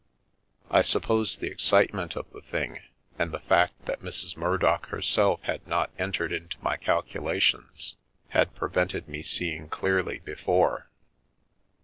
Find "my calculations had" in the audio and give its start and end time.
6.59-8.55